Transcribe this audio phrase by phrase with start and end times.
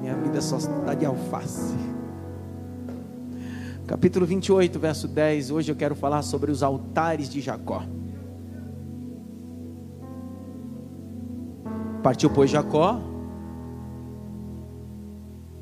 [0.00, 1.74] Minha vida só está de alface.
[3.86, 5.50] Capítulo 28, verso 10.
[5.50, 7.82] Hoje eu quero falar sobre os altares de Jacó.
[12.02, 13.00] Partiu, pois, Jacó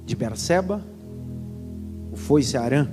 [0.05, 0.81] de Berseba,
[2.15, 2.89] foi-se a Arã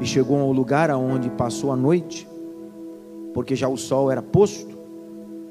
[0.00, 2.28] e chegou ao lugar aonde passou a noite,
[3.34, 4.78] porque já o sol era posto,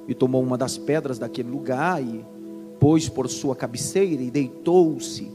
[0.08, 2.24] e tomou uma das pedras daquele lugar e
[2.86, 5.28] pôs por sua cabeceira e deitou-se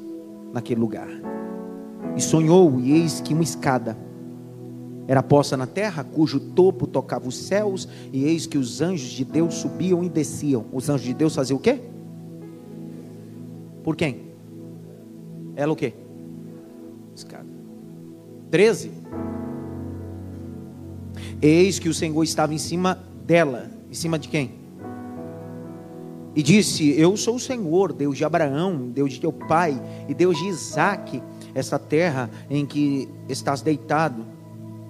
[0.53, 1.09] naquele lugar.
[2.17, 3.99] E sonhou, e eis que uma escada
[5.09, 9.25] era posta na terra, cujo topo tocava os céus, e eis que os anjos de
[9.25, 10.65] Deus subiam e desciam.
[10.73, 11.81] Os anjos de Deus faziam o quê?
[13.83, 14.27] Por quem?
[15.57, 15.93] Ela o quê?
[17.17, 17.49] Escada.
[18.53, 18.93] 13.
[21.43, 23.69] Eis que o Senhor estava em cima dela.
[23.91, 24.60] Em cima de quem?
[26.35, 30.39] E disse: Eu sou o Senhor, Deus de Abraão, Deus de teu pai e Deus
[30.39, 31.23] de Isaque.
[31.55, 34.25] Essa terra em que estás deitado,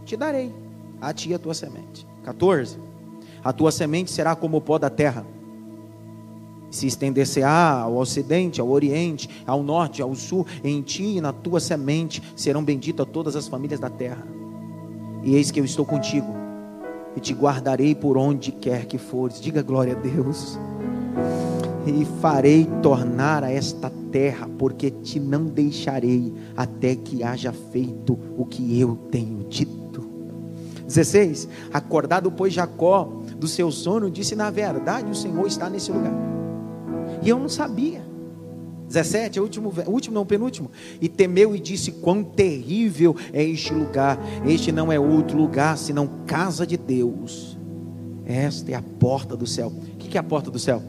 [0.05, 0.52] te darei
[1.00, 2.06] a ti a tua semente.
[2.22, 2.78] 14.
[3.42, 5.24] A tua semente será como o pó da terra
[6.70, 11.58] se estender-se-á ao ocidente, ao oriente, ao norte, ao sul, em ti e na tua
[11.58, 14.25] semente serão benditas todas as famílias da terra.
[15.22, 16.32] E eis que eu estou contigo,
[17.16, 19.41] e te guardarei por onde quer que fores.
[19.41, 20.58] Diga glória a Deus.
[21.86, 28.45] E farei tornar a esta terra, porque te não deixarei até que haja feito o
[28.45, 30.09] que eu tenho dito.
[30.87, 31.48] 16.
[31.72, 36.31] Acordado, pois, Jacó do seu sono, disse: Na verdade, o Senhor está nesse lugar
[37.22, 38.09] e eu não sabia.
[38.87, 40.70] 17, é o último, último não, penúltimo.
[41.00, 44.19] E temeu e disse: Quão terrível é este lugar!
[44.44, 47.56] Este não é outro lugar senão casa de Deus.
[48.25, 49.69] Esta é a porta do céu.
[49.69, 50.83] O que é a porta do céu?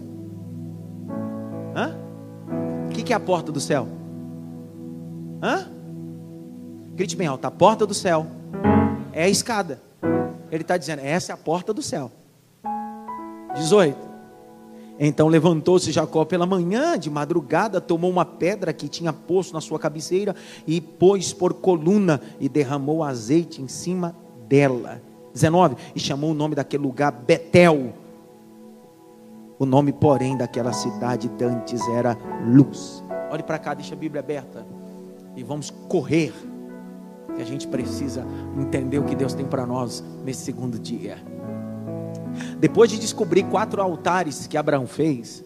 [3.01, 3.87] O que é a porta do céu?
[5.41, 5.67] Hã?
[6.93, 8.27] Grite bem alto: a porta do céu
[9.11, 9.81] é a escada.
[10.51, 12.11] Ele está dizendo: essa é a porta do céu.
[13.55, 13.97] 18.
[14.99, 19.79] Então levantou-se Jacó pela manhã, de madrugada, tomou uma pedra que tinha posto na sua
[19.79, 20.35] cabeceira
[20.67, 24.15] e pôs por coluna e derramou azeite em cima
[24.47, 25.01] dela.
[25.33, 25.75] 19.
[25.95, 27.93] E chamou o nome daquele lugar Betel.
[29.61, 32.17] O nome, porém, daquela cidade dantes era
[32.47, 33.03] Luz.
[33.29, 34.65] Olhe para cá, deixa a Bíblia aberta.
[35.35, 36.33] E vamos correr.
[37.35, 38.25] Que a gente precisa
[38.57, 41.19] entender o que Deus tem para nós nesse segundo dia.
[42.57, 45.43] Depois de descobrir quatro altares que Abraão fez,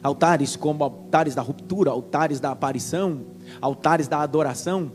[0.00, 3.22] altares como altares da ruptura, altares da aparição,
[3.60, 4.92] altares da adoração,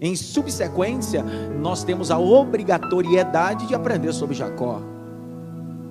[0.00, 1.22] em subsequência,
[1.56, 4.93] nós temos a obrigatoriedade de aprender sobre Jacó.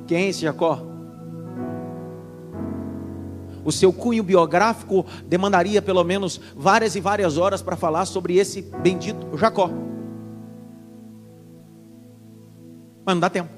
[0.07, 0.93] Quem é esse Jacó?
[3.65, 8.61] O seu cunho biográfico demandaria pelo menos várias e várias horas para falar sobre esse
[8.61, 9.69] bendito Jacó.
[13.05, 13.49] Mas não dá tempo.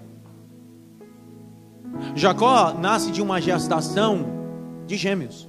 [2.14, 4.26] Jacó nasce de uma gestação
[4.86, 5.48] de gêmeos.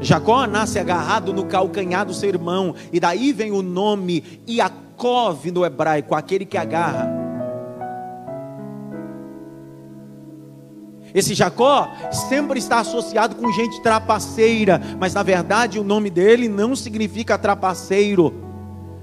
[0.00, 5.64] Jacó nasce agarrado no calcanhar do seu irmão, e daí vem o nome Iacov no
[5.64, 7.25] hebraico, aquele que agarra.
[11.14, 11.90] Esse Jacó
[12.28, 18.34] sempre está associado com gente trapaceira, mas na verdade o nome dele não significa trapaceiro.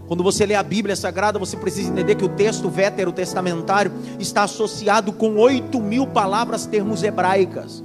[0.08, 5.14] Quando você lê a Bíblia Sagrada, você precisa entender que o texto veterotestamentário está associado
[5.14, 7.84] com oito mil palavras termos hebraicas.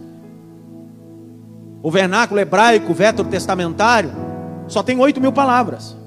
[1.83, 4.11] O vernáculo hebraico veterotestamentário
[4.67, 5.98] só tem oito mil palavras.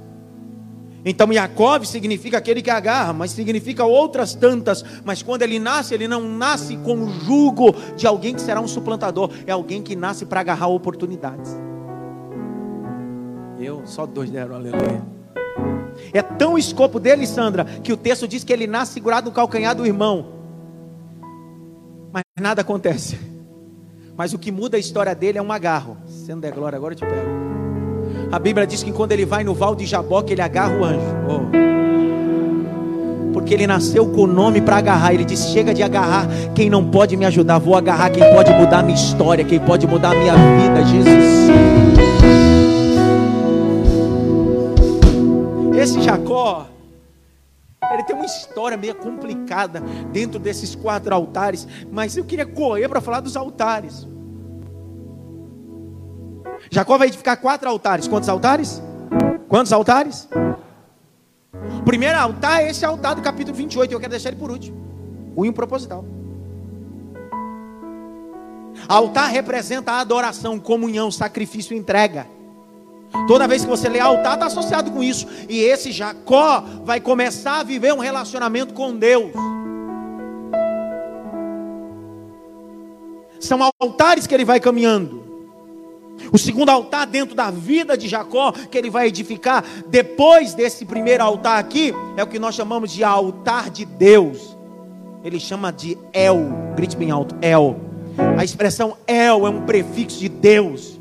[1.03, 4.83] Então Jacob significa aquele que agarra, mas significa outras tantas.
[5.03, 8.67] Mas quando ele nasce, ele não nasce com o jugo de alguém que será um
[8.67, 11.55] suplantador, é alguém que nasce para agarrar oportunidades.
[13.59, 15.03] Eu, só dois deram aleluia.
[16.13, 19.35] É tão o escopo dele, Sandra, que o texto diz que ele nasce segurado no
[19.35, 20.33] calcanhar do irmão.
[22.11, 23.19] Mas nada acontece.
[24.15, 25.97] Mas o que muda a história dele é um agarro.
[26.07, 27.50] Se não der glória, agora eu te pego.
[28.31, 31.01] A Bíblia diz que quando ele vai no val de Jaboque, ele agarra o anjo.
[31.27, 31.41] Oh.
[33.33, 35.13] Porque ele nasceu com o nome para agarrar.
[35.13, 37.59] Ele disse: Chega de agarrar quem não pode me ajudar.
[37.59, 40.81] Vou agarrar quem pode mudar a minha história, quem pode mudar a minha vida.
[40.85, 41.51] Jesus.
[45.77, 46.67] Esse Jacó,
[47.91, 49.81] ele tem uma história meio complicada
[50.13, 54.07] dentro desses quatro altares, mas eu queria correr para falar dos altares.
[56.69, 58.07] Jacó vai edificar quatro altares.
[58.07, 58.81] Quantos altares?
[59.47, 60.27] Quantos altares?
[61.79, 63.91] O primeiro altar é esse altar do capítulo 28.
[63.91, 64.77] Eu quero deixar ele por último.
[65.35, 66.05] O proposital.
[68.87, 72.27] Altar representa adoração, comunhão, sacrifício entrega.
[73.27, 75.27] Toda vez que você lê altar, está associado com isso.
[75.49, 79.31] E esse Jacó vai começar a viver um relacionamento com Deus.
[83.39, 85.30] São altares que ele vai caminhando.
[86.31, 91.23] O segundo altar dentro da vida de Jacó, que ele vai edificar depois desse primeiro
[91.23, 94.57] altar aqui, é o que nós chamamos de altar de Deus.
[95.23, 97.79] Ele chama de El, grite bem alto, El.
[98.37, 100.99] A expressão El é um prefixo de Deus.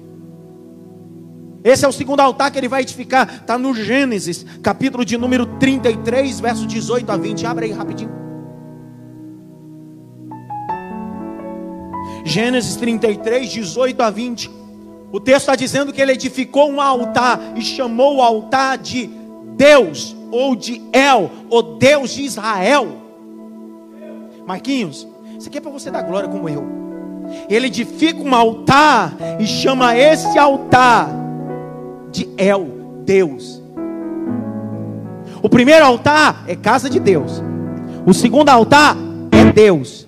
[1.62, 5.44] Esse é o segundo altar que ele vai edificar, está no Gênesis, capítulo de número
[5.58, 7.46] 33, verso 18 a 20.
[7.46, 8.10] Abre aí rapidinho.
[12.24, 14.59] Gênesis 33, 18 a 20.
[15.12, 19.10] O texto está dizendo que ele edificou um altar e chamou o altar de
[19.56, 22.88] Deus, ou de El, ou Deus de Israel.
[24.46, 25.06] Marquinhos,
[25.38, 26.64] isso aqui é para você dar glória como eu.
[27.48, 31.08] Ele edifica um altar e chama esse altar
[32.10, 32.66] de El,
[33.04, 33.60] Deus.
[35.42, 37.42] O primeiro altar é casa de Deus.
[38.06, 38.96] O segundo altar
[39.32, 40.06] é Deus.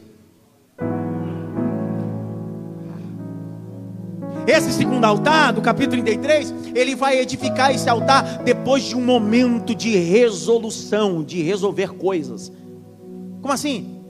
[4.47, 9.75] Esse segundo altar, do capítulo 33, ele vai edificar esse altar depois de um momento
[9.75, 12.53] de resolução, de resolver coisas.
[13.41, 14.00] Como assim?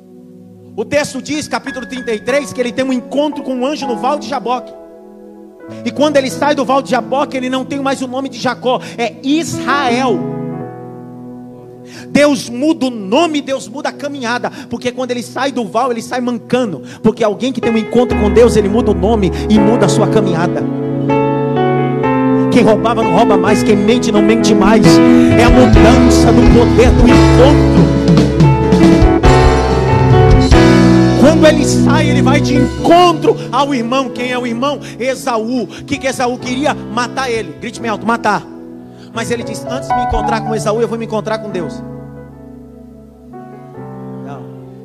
[0.75, 4.19] O texto diz, capítulo 33, que ele tem um encontro com um anjo no Val
[4.19, 4.73] de Jaboque.
[5.85, 8.39] E quando ele sai do Val de Jaboque, ele não tem mais o nome de
[8.39, 10.42] Jacó, é Israel.
[12.09, 16.03] Deus muda o nome, Deus muda a caminhada, porque quando ele sai do val, ele
[16.03, 19.59] sai mancando, porque alguém que tem um encontro com Deus, ele muda o nome e
[19.59, 20.63] muda a sua caminhada.
[22.53, 24.85] Quem roubava não rouba mais, quem mente não mente mais.
[25.39, 28.03] É a mudança do poder do encontro.
[31.19, 34.11] Quando ele sai, ele vai de encontro ao irmão.
[34.11, 34.81] Quem é o irmão?
[35.01, 35.63] Esaú.
[35.63, 36.75] O que, que Esaú queria?
[36.75, 37.55] Matar ele.
[37.59, 38.52] Grite me alto, matar.
[39.15, 41.83] Mas ele disse: Antes de me encontrar com Esaú, eu vou me encontrar com Deus.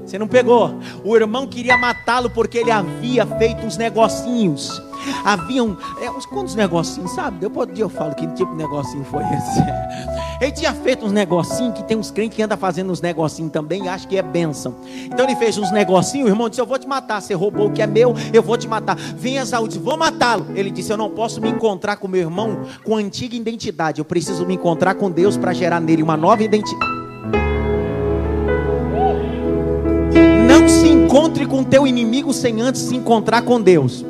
[0.07, 0.74] Você não pegou.
[1.04, 4.81] O irmão queria matá-lo porque ele havia feito uns negocinhos.
[5.24, 7.39] Haviam é, uns quantos negocinhos, sabe?
[7.39, 9.62] Depois dia eu falo que tipo de negocinho foi esse.
[10.39, 13.86] Ele tinha feito uns negocinhos que tem uns crentes que andam fazendo uns negocinhos também
[13.86, 14.75] e acha que é bênção.
[15.06, 17.21] Então ele fez uns negocinhos, o irmão disse: Eu vou te matar.
[17.21, 18.95] Você roubou o que é meu, eu vou te matar.
[18.95, 20.45] Vem Esaú disse: Vou matá-lo.
[20.54, 24.00] Ele disse: Eu não posso me encontrar com meu irmão com antiga identidade.
[24.00, 26.97] Eu preciso me encontrar com Deus para gerar nele uma nova identidade.
[31.07, 34.06] Encontre com teu inimigo sem antes se encontrar com Deus.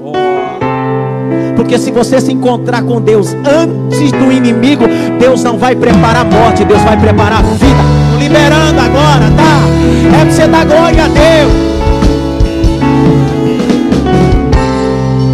[1.55, 4.85] Porque se você se encontrar com Deus antes do inimigo,
[5.19, 8.17] Deus não vai preparar a morte, Deus vai preparar a vida.
[8.17, 9.59] Liberando agora, tá?
[10.07, 11.51] É para você dar glória a Deus.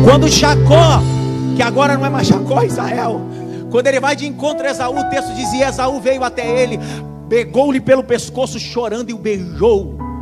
[0.03, 1.01] Quando Jacó,
[1.55, 3.21] que agora não é mais Jacó, é Israel,
[3.71, 6.77] quando ele vai de encontro a Esaú, o texto dizia: Esaú veio até ele,
[7.29, 10.12] pegou-lhe pelo pescoço, chorando e o beijou.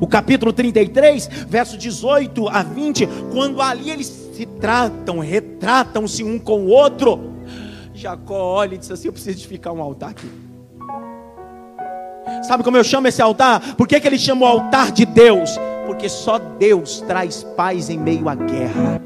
[0.00, 6.62] O capítulo 33, verso 18 a 20, quando ali eles se tratam, retratam-se um com
[6.62, 7.32] o outro.
[7.94, 10.28] Jacó olha e diz assim: Eu preciso edificar um altar aqui.
[12.42, 13.76] Sabe como eu chamo esse altar?
[13.76, 15.50] Por que, que ele chama o altar de Deus?
[15.86, 19.00] Porque só Deus traz paz em meio à guerra.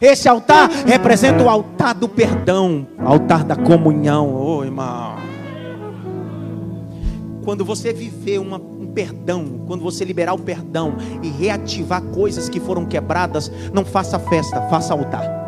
[0.00, 4.32] Esse altar representa o altar do perdão, altar da comunhão.
[4.32, 5.16] Ô oh, irmão.
[7.44, 8.60] Quando você viver uma,
[8.94, 14.60] perdão, quando você liberar o perdão e reativar coisas que foram quebradas, não faça festa,
[14.62, 15.38] faça altar.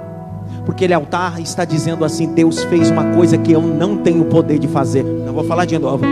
[0.64, 4.59] Porque ele altar está dizendo assim: Deus fez uma coisa que eu não tenho poder
[4.59, 5.02] de fazer.
[5.02, 6.04] Não vou falar de novo.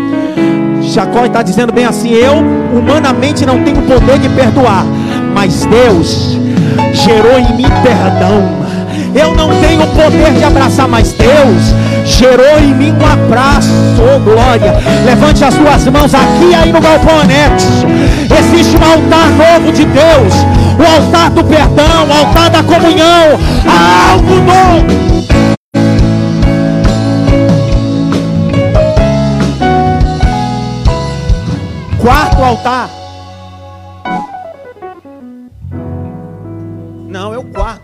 [0.82, 2.34] Jacó está dizendo bem assim: Eu
[2.76, 4.84] humanamente não tenho poder de perdoar,
[5.34, 6.38] mas Deus
[6.92, 8.67] gerou em mim perdão.
[9.14, 11.74] Eu não tenho poder de abraçar, mas Deus
[12.04, 14.74] gerou em mim um abraço, oh glória.
[15.04, 17.66] Levante as suas mãos aqui aí no galponete.
[18.38, 20.34] Existe um altar novo de Deus,
[20.78, 23.38] o altar do perdão, o altar da comunhão,
[24.10, 25.08] algo novo.
[31.98, 32.97] Quarto altar.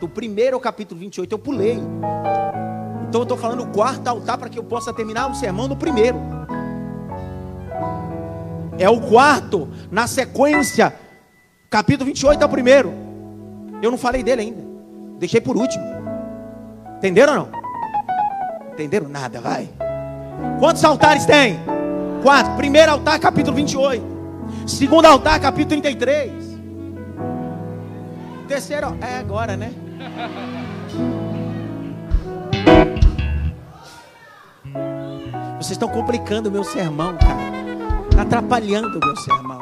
[0.05, 1.33] O primeiro é o capítulo 28.
[1.33, 1.79] Eu pulei.
[3.09, 5.77] Então eu estou falando o quarto altar para que eu possa terminar o sermão no
[5.77, 6.19] primeiro.
[8.79, 10.95] É o quarto, na sequência,
[11.71, 12.93] capítulo 28 é o primeiro.
[13.81, 14.63] Eu não falei dele ainda.
[15.19, 15.83] Deixei por último.
[16.99, 18.73] Entenderam ou não?
[18.73, 19.71] Entenderam nada, vai.
[20.59, 21.59] Quantos altares tem?
[22.23, 22.55] Quatro.
[22.57, 24.05] Primeiro altar, capítulo 28.
[24.67, 26.45] Segundo altar, capítulo 33.
[28.47, 28.99] terceiro.
[29.01, 29.73] É agora, né?
[35.59, 37.41] Vocês estão complicando o meu sermão, cara.
[38.11, 39.61] Está atrapalhando o meu sermão.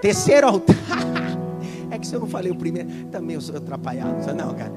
[0.00, 0.76] Terceiro altar.
[1.92, 4.14] É que se eu não falei o primeiro, também eu sou atrapalhado.
[4.32, 4.72] Não, cara.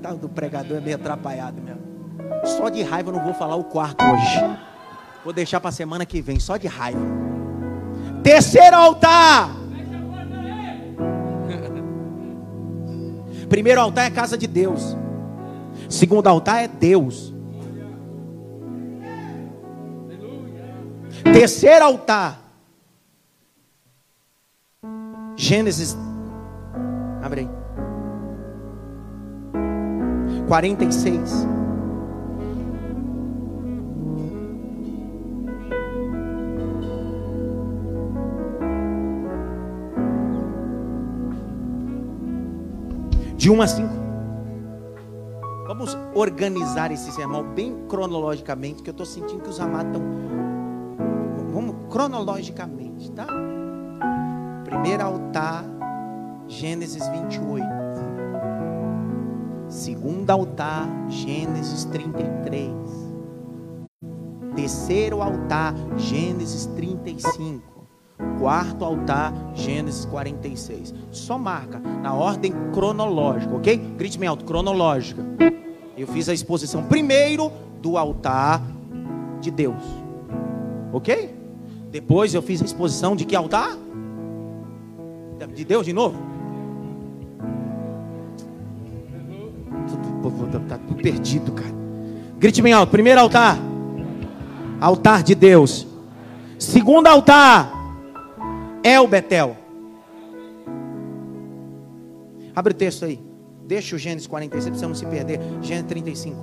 [0.00, 1.82] Tá, do pregador é meio atrapalhado mesmo.
[2.46, 4.58] Só de raiva eu não vou falar o quarto hoje.
[5.22, 7.00] Vou deixar para semana que vem, só de raiva.
[8.22, 9.50] Terceiro altar.
[13.48, 14.96] Primeiro altar é a casa de Deus.
[15.88, 17.34] Segundo altar é Deus.
[21.22, 22.40] Terceiro altar.
[25.36, 25.96] Gênesis.
[27.22, 27.48] Abre aí.
[30.48, 31.55] 46.
[43.46, 43.88] De 1 a 5.
[45.68, 50.02] Vamos organizar esse sermão bem cronologicamente, que eu estou sentindo que os amados estão.
[51.52, 53.28] Vamos cronologicamente, tá?
[54.64, 55.64] Primeiro altar,
[56.48, 57.64] Gênesis 28.
[59.68, 62.72] Segundo altar, Gênesis 33.
[64.56, 67.75] Terceiro altar, Gênesis 35.
[68.38, 70.94] Quarto altar, Gênesis 46.
[71.10, 73.76] Só marca na ordem cronológica, ok?
[73.96, 75.22] Grite bem alto, cronológica.
[75.96, 78.62] Eu fiz a exposição primeiro do altar
[79.40, 79.82] de Deus,
[80.92, 81.34] ok?
[81.90, 83.76] Depois eu fiz a exposição de que altar?
[85.54, 86.18] De Deus de novo?
[90.62, 91.74] Está tudo perdido, cara.
[92.38, 92.90] Grite bem alto.
[92.90, 93.58] Primeiro altar.
[94.80, 95.86] Altar de Deus.
[96.58, 97.75] Segundo altar
[98.86, 99.56] é o Betel.
[102.54, 103.20] Abre o texto aí.
[103.64, 105.40] Deixa o Gênesis 46 para você não se perder.
[105.60, 106.36] Gênesis 35.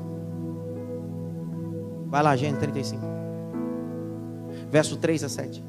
[2.08, 3.02] Vai lá, Gênesis 35.
[4.70, 5.64] Verso 3 a 7.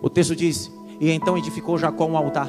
[0.00, 2.48] O texto diz: E então edificou Jacó um altar.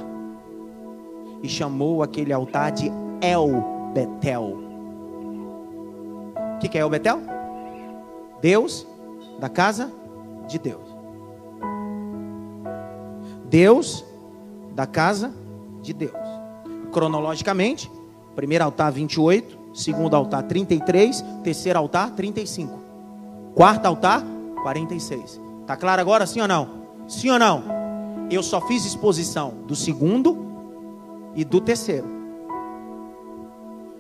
[1.42, 4.56] E chamou aquele altar de El Betel.
[6.56, 7.22] O que, que é El Betel?
[8.40, 8.93] Deus
[9.40, 9.92] da casa
[10.48, 10.94] de Deus.
[13.46, 14.04] Deus
[14.74, 15.32] da casa
[15.82, 16.18] de Deus.
[16.92, 17.92] Cronologicamente,
[18.36, 22.80] primeiro altar 28, segundo altar 33, terceiro altar 35.
[23.54, 24.24] Quarto altar
[24.64, 25.40] 46.
[25.68, 26.84] Tá claro agora sim ou não?
[27.08, 27.64] Sim ou não?
[28.30, 30.38] Eu só fiz exposição do segundo
[31.36, 32.08] e do terceiro.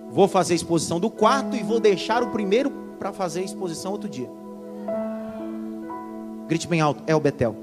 [0.09, 4.29] Vou fazer exposição do quarto e vou deixar o primeiro para fazer exposição outro dia.
[6.47, 7.55] Grite bem alto, é o Betel.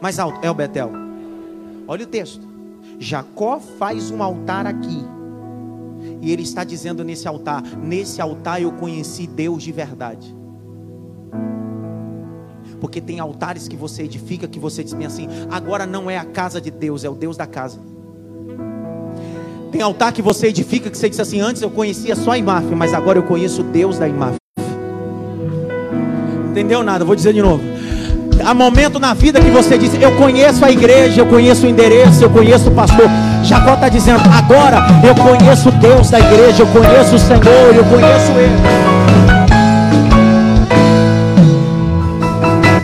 [0.00, 0.90] Mais alto, é o Betel.
[1.86, 2.48] Olha o texto.
[2.98, 5.04] Jacó faz um altar aqui.
[6.22, 10.34] E ele está dizendo nesse altar: Nesse altar eu conheci Deus de verdade.
[12.80, 16.24] Porque tem altares que você edifica que você diz bem assim: agora não é a
[16.24, 17.78] casa de Deus, é o Deus da casa.
[19.70, 22.74] Tem altar que você edifica que você diz assim: antes eu conhecia só a imáfia,
[22.74, 24.38] mas agora eu conheço Deus da imáfia.
[26.50, 27.04] Entendeu nada?
[27.04, 27.69] Vou dizer de novo
[28.44, 32.22] há momento na vida que você diz: Eu conheço a igreja, eu conheço o endereço,
[32.24, 33.06] eu conheço o pastor.
[33.42, 38.32] Jacó está dizendo: Agora eu conheço Deus da igreja, eu conheço o Senhor, eu conheço
[38.32, 38.90] Ele.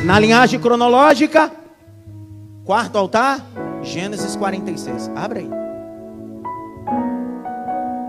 [0.05, 1.50] Na linhagem cronológica,
[2.65, 3.41] quarto altar,
[3.83, 5.11] Gênesis 46.
[5.15, 5.50] Abre aí.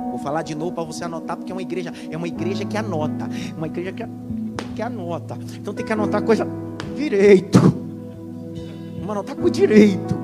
[0.10, 2.76] Vou falar de novo para você anotar, porque é uma igreja, é uma igreja que
[2.76, 4.04] anota, uma igreja que,
[4.78, 5.36] que anota.
[5.56, 6.48] Então tem que anotar coisa
[6.96, 7.60] direito.
[9.00, 10.16] Vamos anotar com direito.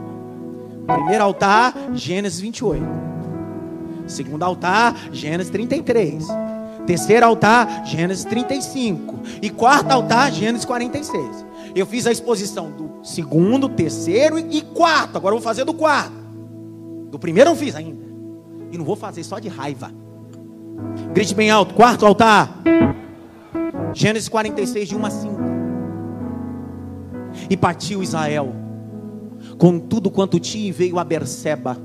[0.85, 2.83] Primeiro altar, Gênesis 28.
[4.05, 6.27] Segundo altar, Gênesis 33.
[6.85, 9.21] Terceiro altar, Gênesis 35.
[9.41, 11.45] E quarto altar, Gênesis 46.
[11.73, 15.17] Eu fiz a exposição do segundo, terceiro e quarto.
[15.17, 16.13] Agora eu vou fazer do quarto.
[17.09, 18.03] Do primeiro eu não fiz ainda.
[18.71, 19.91] E não vou fazer só de raiva.
[21.11, 21.73] Grite bem alto.
[21.73, 22.61] Quarto altar.
[23.93, 25.33] Gênesis 46, de 1 a 5.
[27.49, 28.53] E partiu Israel
[29.57, 31.77] com tudo quanto tinha e veio a Berseba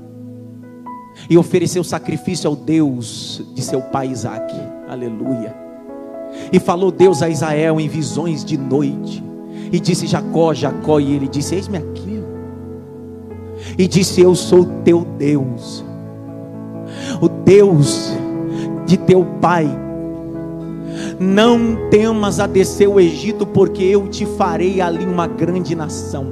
[1.29, 4.53] e ofereceu sacrifício ao Deus de seu pai Isaac.
[4.87, 5.55] Aleluia.
[6.51, 9.23] E falou Deus a Israel em visões de noite.
[9.71, 12.23] E disse Jacó, Jacó, e ele disse: Eis-me aqui.
[13.77, 15.83] E disse: Eu sou teu Deus,
[17.21, 18.11] o Deus
[18.85, 19.67] de teu pai
[21.19, 26.27] não temas a descer o Egito, porque eu te farei ali uma grande nação.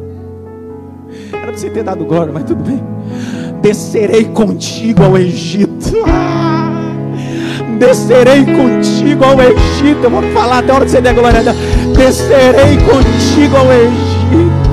[1.32, 2.82] Era para você ter dado glória, mas tudo bem.
[3.62, 5.92] Descerei contigo ao Egito.
[7.78, 10.04] Descerei contigo ao Egito.
[10.04, 11.42] Eu vou falar até a hora de você der glória.
[11.96, 14.68] Descerei contigo ao Egito.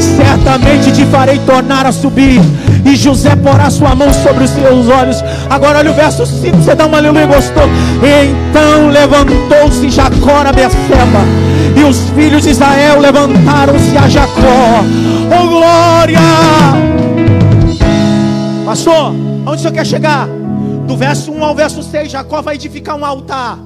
[0.00, 2.40] Certamente te farei tornar a subir.
[2.84, 5.16] E José porá sua mão sobre os seus olhos.
[5.50, 6.56] Agora olha o verso 5.
[6.58, 7.64] Você dá uma aleluia gostou.
[7.98, 8.75] Então
[9.06, 11.22] levantou-se Jacó na Beceba.
[11.76, 14.82] E os filhos de Israel levantaram-se a Jacó.
[15.30, 16.18] Oh glória!
[18.64, 19.12] Pastor,
[19.46, 20.28] onde você quer chegar?
[20.86, 23.58] Do verso 1 ao verso 6, Jacó vai edificar um altar.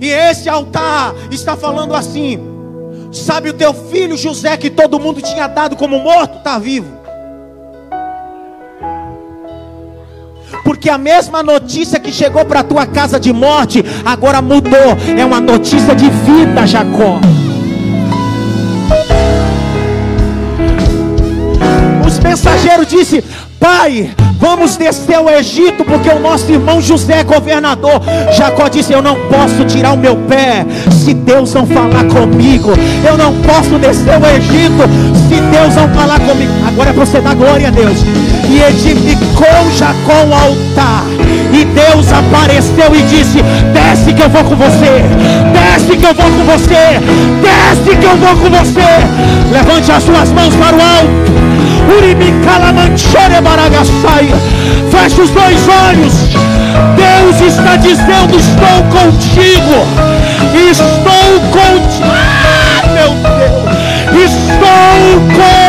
[0.00, 2.38] E esse altar está falando assim:
[3.12, 6.99] Sabe o teu filho José que todo mundo tinha dado como morto, está vivo.
[10.70, 14.96] Porque a mesma notícia que chegou para a tua casa de morte, agora mudou.
[15.18, 17.18] É uma notícia de vida, Jacó.
[22.20, 23.24] Os mensageiros disse:
[23.58, 28.00] Pai, vamos descer ao Egito, porque o nosso irmão José é governador.
[28.36, 32.72] Jacó disse: Eu não posso tirar o meu pé se Deus não falar comigo.
[33.04, 34.84] Eu não posso descer ao Egito
[35.28, 36.52] se Deus não falar comigo.
[36.68, 37.98] Agora é para você dar glória a Deus.
[38.50, 41.04] E edificou Jacó um altar.
[41.52, 43.38] E Deus apareceu e disse:
[43.72, 45.02] Desce que eu vou com você.
[45.54, 47.00] Desce que eu vou com você.
[47.40, 49.50] Desce que eu vou com você.
[49.50, 51.39] Levante as suas mãos para o alto.
[54.90, 56.12] Feche os dois olhos.
[56.96, 59.86] Deus está dizendo: Estou contigo.
[60.70, 62.04] Estou contigo.
[62.04, 64.24] Ah, meu Deus.
[64.24, 65.59] Estou contigo.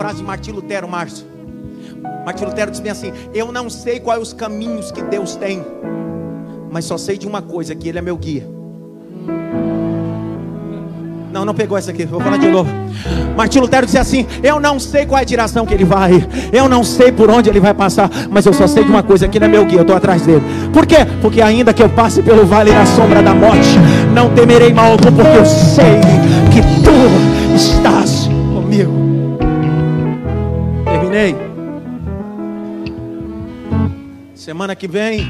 [0.00, 1.26] Frase de Martim Lutero, Márcio.
[2.24, 5.62] Martim Lutero diz bem assim: Eu não sei quais os caminhos que Deus tem,
[6.70, 8.48] mas só sei de uma coisa: que Ele é meu guia.
[11.30, 12.70] Não, não pegou essa aqui, vou falar de novo.
[13.36, 16.66] Martim Lutero disse assim: Eu não sei qual é a direção que ele vai, eu
[16.66, 19.36] não sei por onde ele vai passar, mas eu só sei de uma coisa: que
[19.36, 20.42] ele é meu guia, eu estou atrás dele.
[20.72, 21.06] Por quê?
[21.20, 23.78] Porque ainda que eu passe pelo vale da sombra da morte,
[24.14, 26.00] não temerei mal algum, porque eu sei
[26.50, 27.89] que tu estás
[31.10, 31.34] Terminei.
[34.32, 35.26] Semana que vem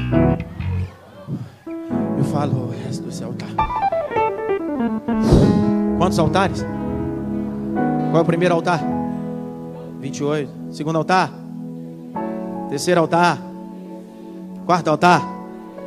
[2.17, 3.49] eu falo o resto desse altar.
[5.97, 6.63] Quantos altares?
[8.11, 8.79] Qual é o primeiro altar?
[9.99, 10.51] 28.
[10.71, 11.31] Segundo altar?
[12.69, 13.39] Terceiro altar?
[14.67, 15.21] Quarto altar?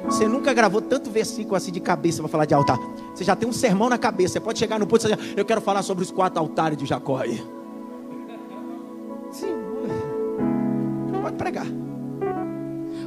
[0.06, 2.78] Você nunca gravou tanto versículo assim de cabeça para falar de altar.
[3.14, 4.34] Você já tem um sermão na cabeça.
[4.34, 6.84] Você pode chegar no ponto e dizer, eu quero falar sobre os quatro altares de
[6.84, 7.53] Jacó aí.
[11.36, 11.66] Pregar.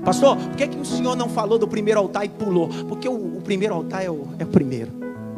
[0.04, 2.70] Pastor, por que, que o senhor não falou do primeiro altar e pulou?
[2.88, 4.92] Porque o, o primeiro altar é o, é o primeiro.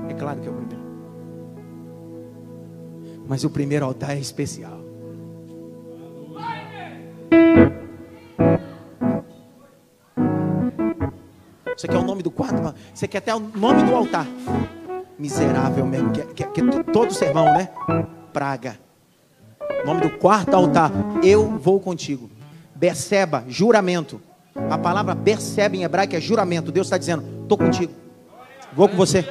[0.07, 0.83] É claro que é o primeiro.
[3.27, 4.79] Mas o primeiro altar é especial.
[11.75, 12.75] Você quer o nome do quarto?
[12.93, 14.27] Você quer até o nome do altar?
[15.17, 16.11] Miserável mesmo.
[16.11, 17.69] Que, que, que todo sermão, né?
[18.33, 18.77] Praga.
[19.85, 20.91] Nome do quarto altar.
[21.23, 22.29] Eu vou contigo.
[22.79, 24.21] Beceba, juramento.
[24.69, 26.71] A palavra percebe em hebraico é juramento.
[26.71, 27.91] Deus está dizendo: estou contigo.
[28.73, 29.25] Vou com você.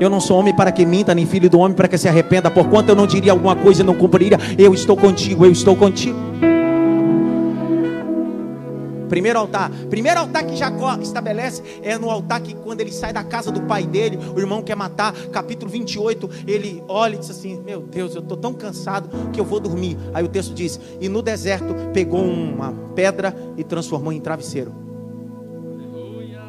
[0.00, 2.50] Eu não sou homem para que minta, nem filho do homem para que se arrependa.
[2.50, 4.36] Porquanto eu não diria alguma coisa e não cumpriria.
[4.58, 6.18] Eu estou contigo, eu estou contigo.
[9.08, 9.70] Primeiro altar.
[9.88, 13.62] Primeiro altar que Jacó estabelece é no altar que quando ele sai da casa do
[13.62, 18.14] pai dele, o irmão quer matar, capítulo 28, ele olha e diz assim: Meu Deus,
[18.14, 19.96] eu estou tão cansado que eu vou dormir.
[20.12, 24.72] Aí o texto diz: E no deserto pegou uma pedra e transformou em travesseiro.
[25.74, 26.40] Aleluia.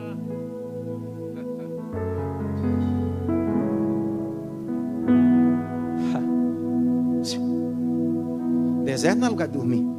[8.83, 9.98] Deserto não é lugar de dormir.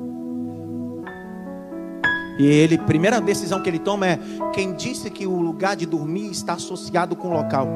[2.41, 4.19] E ele, primeira decisão que ele toma é:
[4.55, 7.69] quem disse que o lugar de dormir está associado com o local?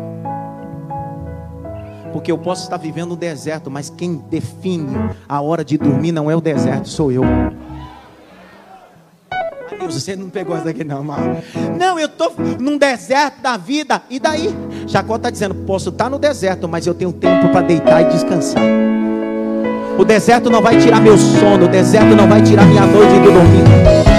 [2.14, 4.96] Porque eu posso estar vivendo no deserto, mas quem define
[5.28, 7.22] a hora de dormir não é o deserto, sou eu.
[9.78, 11.18] Deus, você não pegou essa daqui não, mal.
[11.78, 14.00] Não, eu estou num deserto da vida.
[14.08, 14.48] E daí?
[14.86, 18.62] Jacó está dizendo: posso estar no deserto, mas eu tenho tempo para deitar e descansar.
[19.98, 23.20] O deserto não vai tirar meu sono, o deserto não vai tirar minha noite de
[23.20, 24.13] dormir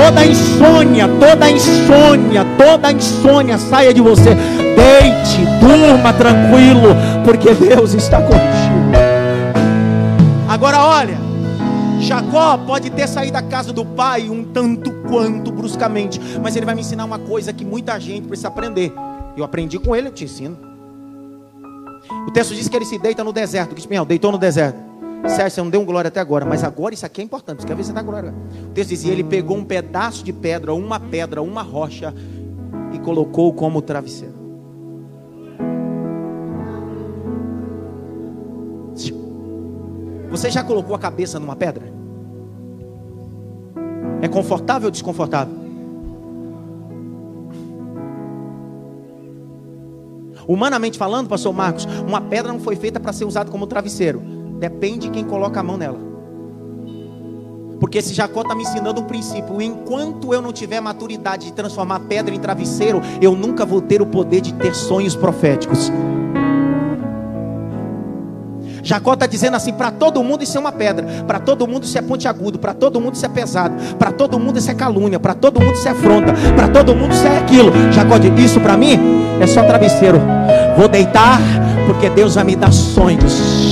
[0.00, 4.34] toda insônia, toda insônia, toda insônia saia de você.
[4.34, 8.40] Deite, durma tranquilo, porque Deus está contigo.
[10.48, 11.18] Agora olha,
[12.00, 16.74] Jacó pode ter saído da casa do pai um tanto quanto bruscamente, mas ele vai
[16.74, 18.92] me ensinar uma coisa que muita gente precisa aprender.
[19.36, 20.56] Eu aprendi com ele, eu te ensino.
[22.26, 23.74] O texto diz que ele se deita no deserto.
[23.74, 24.89] Que deitou no deserto.
[25.28, 27.62] Sérgio, você não deu um glória até agora, mas agora isso aqui é importante.
[27.62, 28.34] Você quer ver se dá glória?
[28.64, 32.14] O texto dizia: ele pegou um pedaço de pedra, uma pedra, uma rocha
[32.92, 34.40] e colocou como travesseiro.
[40.30, 41.84] Você já colocou a cabeça numa pedra?
[44.22, 45.58] É confortável ou desconfortável?
[50.46, 54.39] Humanamente falando, pastor Marcos, uma pedra não foi feita para ser usada como travesseiro.
[54.60, 55.98] Depende de quem coloca a mão nela.
[57.80, 59.60] Porque esse Jacó está me ensinando um princípio.
[59.62, 64.06] Enquanto eu não tiver maturidade de transformar pedra em travesseiro, eu nunca vou ter o
[64.06, 65.90] poder de ter sonhos proféticos.
[68.82, 71.96] Jacó está dizendo assim: para todo mundo isso é uma pedra, para todo mundo isso
[71.96, 75.32] é pontiagudo, para todo mundo isso é pesado, para todo mundo isso é calúnia, para
[75.32, 77.72] todo mundo isso é afronta, para todo mundo isso é aquilo.
[77.92, 78.98] Jacó diz: Isso para mim
[79.40, 80.20] é só travesseiro.
[80.76, 81.40] Vou deitar,
[81.86, 83.69] porque Deus vai me dar sonhos.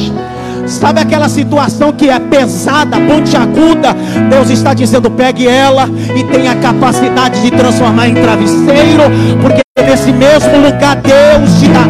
[0.68, 3.94] Sabe aquela situação que é pesada, pontiaguda?
[4.28, 9.04] Deus está dizendo: pegue ela e tenha a capacidade de transformar em travesseiro,
[9.40, 11.84] porque nesse mesmo lugar Deus te dá.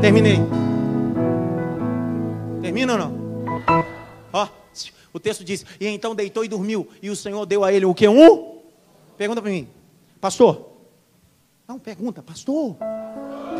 [0.00, 0.42] Terminei.
[2.60, 3.22] Termina ou não?
[4.32, 4.48] Ó,
[5.12, 7.94] o texto diz: E então deitou e dormiu, e o Senhor deu a ele o
[7.94, 8.08] que?
[8.08, 8.56] Um?
[9.16, 9.68] Pergunta para mim,
[10.20, 10.70] pastor.
[11.68, 12.76] Não, pergunta, pastor.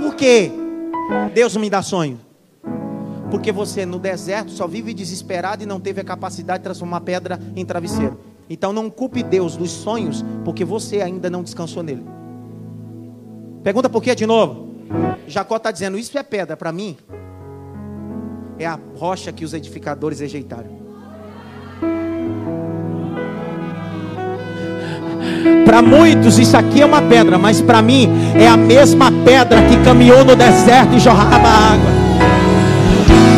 [0.03, 0.51] Por quê?
[1.35, 2.21] Deus me dá sonho.
[3.31, 7.41] Porque você no deserto só vive desesperado e não teve a capacidade de transformar pedra
[7.57, 8.21] em travesseiro.
[8.49, 12.05] Então não culpe Deus dos sonhos, porque você ainda não descansou nele.
[13.62, 14.75] Pergunta por quê de novo?
[15.27, 16.97] Jacó está dizendo: Isso é pedra para mim.
[18.59, 20.82] É a rocha que os edificadores rejeitaram.
[25.65, 29.77] Para muitos isso aqui é uma pedra, mas para mim é a mesma pedra que
[29.79, 32.03] caminhou no deserto e jorrava água.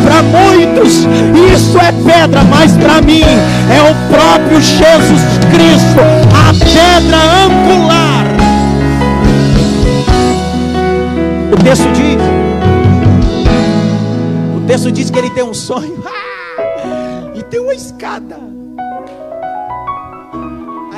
[0.03, 1.07] Para muitos
[1.53, 5.21] isso é pedra, mas para mim é o próprio Jesus
[5.51, 5.99] Cristo,
[6.33, 8.25] a pedra angular.
[11.51, 12.21] O texto diz,
[14.55, 16.03] o texto diz que ele tem um sonho
[17.33, 18.37] e tem uma escada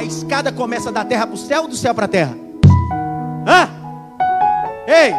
[0.03, 2.35] escada começa da terra para o céu ou do céu para a terra?
[3.47, 3.69] Hã?
[4.87, 5.13] Ei!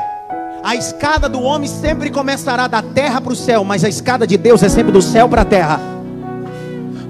[0.62, 4.36] A escada do homem sempre começará da terra para o céu, mas a escada de
[4.36, 5.80] Deus é sempre do céu para a terra.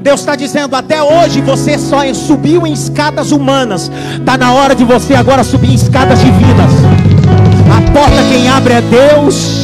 [0.01, 4.85] Deus está dizendo: até hoje você só subiu em escadas humanas, está na hora de
[4.85, 6.71] você agora subir em escadas divinas.
[7.77, 9.59] A porta quem abre é Deus.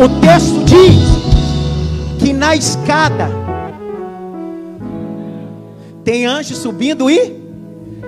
[0.00, 3.28] O texto diz que na escada
[6.02, 7.40] tem anjo subindo e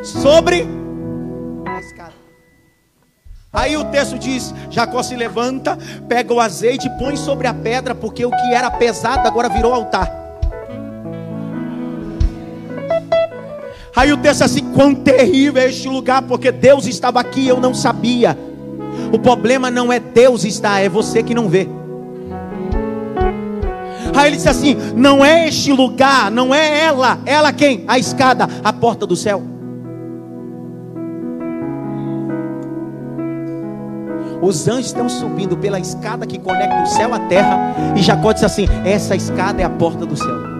[0.02, 0.66] sobre
[1.64, 2.12] a escada.
[3.52, 7.94] Aí o texto diz: Jacó se levanta, pega o azeite e põe sobre a pedra,
[7.94, 10.24] porque o que era pesado agora virou altar.
[13.94, 17.60] Aí o texto é assim: quão terrível é este lugar, porque Deus estava aqui, eu
[17.60, 18.36] não sabia.
[19.12, 21.68] O problema não é Deus estar, é você que não vê.
[24.16, 27.18] Aí ele disse assim: Não é este lugar, não é ela.
[27.26, 27.84] Ela quem?
[27.86, 29.42] A escada, a porta do céu.
[34.40, 37.74] Os anjos estão subindo pela escada que conecta o céu à terra.
[37.94, 40.56] E Jacó disse assim: Essa escada é a porta do céu.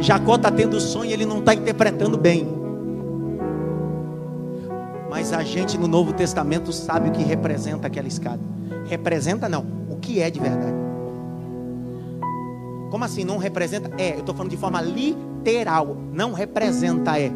[0.00, 2.63] Jacó está tendo sonho, ele não está interpretando bem.
[5.24, 8.40] Mas a gente no Novo Testamento sabe o que representa aquela escada.
[8.84, 10.76] Representa não, o que é de verdade.
[12.90, 13.24] Como assim?
[13.24, 13.90] Não representa?
[13.96, 15.96] É, eu estou falando de forma literal.
[16.12, 17.32] Não representa, é.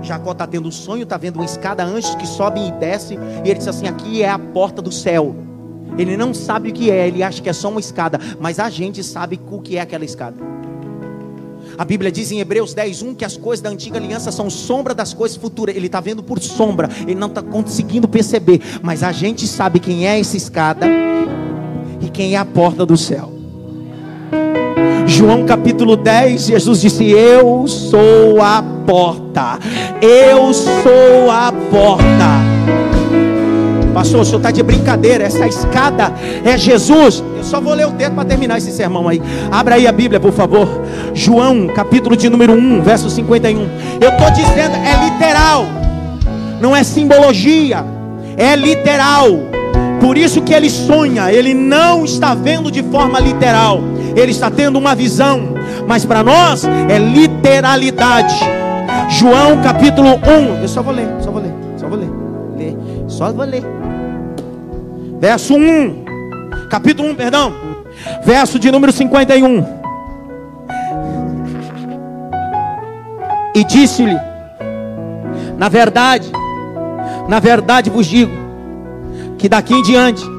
[0.00, 3.18] Jacó está tendo um sonho, está vendo uma escada, anjos que sobem e descem.
[3.44, 5.36] E ele diz assim: aqui é a porta do céu.
[5.98, 8.18] Ele não sabe o que é, ele acha que é só uma escada.
[8.40, 10.38] Mas a gente sabe o que é aquela escada.
[11.78, 14.94] A Bíblia diz em Hebreus 10, 1 que as coisas da antiga aliança são sombra
[14.94, 15.76] das coisas futuras.
[15.76, 18.60] Ele está vendo por sombra, ele não está conseguindo perceber.
[18.82, 20.86] Mas a gente sabe quem é essa escada
[22.00, 23.32] e quem é a porta do céu.
[25.06, 29.58] João capítulo 10, Jesus disse: Eu sou a porta.
[30.02, 32.95] Eu sou a porta.
[33.96, 35.24] Pastor, o senhor está de brincadeira.
[35.24, 36.12] Essa escada
[36.44, 37.24] é Jesus.
[37.34, 39.22] Eu só vou ler o texto para terminar esse sermão aí.
[39.50, 40.68] Abra aí a Bíblia, por favor.
[41.14, 43.58] João, capítulo de número 1, verso 51.
[43.98, 45.64] Eu estou dizendo, é literal.
[46.60, 47.86] Não é simbologia.
[48.36, 49.30] É literal.
[49.98, 53.80] Por isso que ele sonha, ele não está vendo de forma literal,
[54.14, 55.54] ele está tendo uma visão,
[55.88, 58.38] mas para nós é literalidade.
[59.08, 62.10] João capítulo 1, eu só vou ler, só vou ler, só vou ler,
[62.58, 62.76] ler,
[63.08, 63.85] só vou ler.
[65.18, 66.04] Verso 1,
[66.70, 67.54] capítulo 1, perdão,
[68.24, 69.64] verso de número 51.
[73.54, 74.18] E disse-lhe:
[75.56, 76.30] Na verdade,
[77.28, 78.32] na verdade vos digo,
[79.38, 80.36] que daqui em diante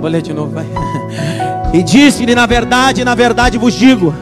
[0.00, 0.66] Vou ler de novo, vai.
[1.74, 4.14] E disse-lhe: Na verdade, na verdade vos digo,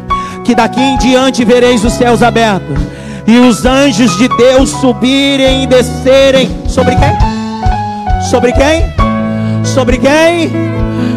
[0.45, 2.79] que daqui em diante vereis os céus abertos,
[3.27, 6.51] e os anjos de Deus subirem e descerem.
[6.69, 7.17] Sobre quem?
[8.31, 8.85] Sobre quem?
[9.65, 10.53] Sobre quem?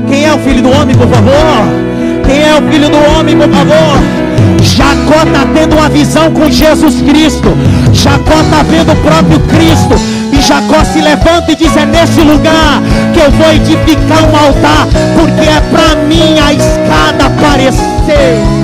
[0.07, 1.87] Quem é o filho do homem, por favor?
[2.25, 4.27] Quem é o filho do homem, por favor?
[4.63, 7.49] Jacó está tendo uma visão com Jesus Cristo.
[7.93, 9.95] Jacó está vendo o próprio Cristo.
[10.31, 12.81] E Jacó se levanta e diz: É nesse lugar
[13.13, 18.56] que eu vou edificar um altar, porque é para mim a escada aparecer.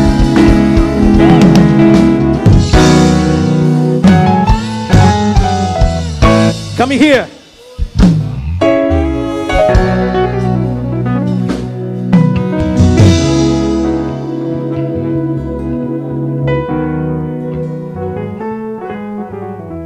[6.84, 7.26] Come here.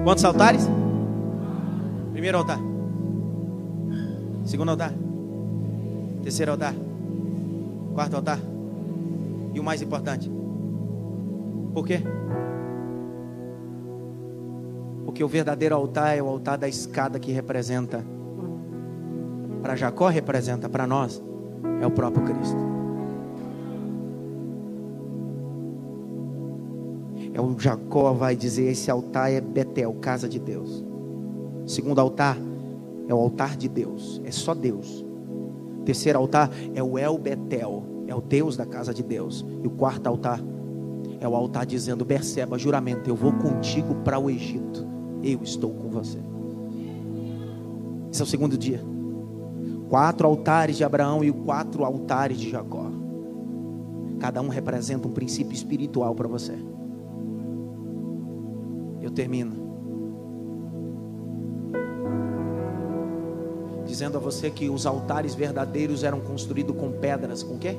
[0.03, 0.67] Quantos altares?
[2.13, 2.57] Primeiro altar.
[4.43, 4.91] Segundo altar.
[6.23, 6.73] Terceiro altar.
[7.93, 8.39] Quarto altar.
[9.53, 10.31] E o mais importante.
[11.75, 12.01] Por quê?
[15.17, 18.05] Porque o verdadeiro altar é o altar da escada que representa.
[19.63, 21.19] Para Jacó representa, para nós
[21.81, 22.55] é o próprio Cristo.
[27.33, 30.85] É o Jacó vai dizer: esse altar é Betel, casa de Deus.
[31.65, 32.37] Segundo altar
[33.07, 35.03] é o altar de Deus, é só Deus.
[35.83, 39.43] Terceiro altar é o El Betel, é o Deus da casa de Deus.
[39.63, 40.39] E o quarto altar
[41.19, 44.96] é o altar dizendo: perceba, juramento, eu vou contigo para o Egito.
[45.29, 46.19] Eu estou com você.
[48.11, 48.81] Esse é o segundo dia.
[49.89, 52.91] Quatro altares de Abraão e quatro altares de Jacó.
[54.19, 56.57] Cada um representa um princípio espiritual para você
[59.07, 59.67] eu termino.
[63.85, 67.77] Dizendo a você que os altares verdadeiros eram construídos com pedras, com quê?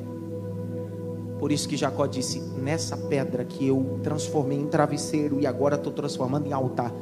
[1.38, 5.92] Por isso que Jacó disse: Nessa pedra que eu transformei em travesseiro e agora estou
[5.92, 6.92] transformando em altar.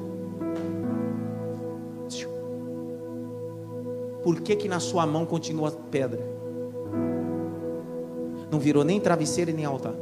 [4.26, 6.20] Por que, que na sua mão continua pedra?
[8.50, 9.94] Não virou nem travesseiro e nem altar.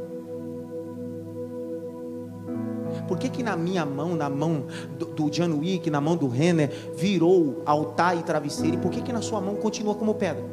[3.07, 4.65] Por que, que na minha mão, na mão
[4.97, 8.77] do, do John Wick, na mão do Renner, virou altar e travesseiro?
[8.77, 10.43] E por que, que na sua mão continua como pedra?